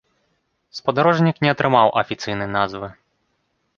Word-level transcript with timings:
Спадарожнік 0.77 1.43
не 1.47 1.53
атрымаў 1.55 1.87
афіцыйнай 2.05 2.49
назвы. 2.59 2.87